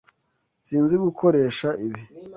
Sinzi 0.65 0.95
gukoresha 1.03 1.67
ibi. 1.85 2.01